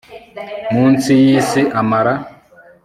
[0.73, 2.13] Munsi y isi amara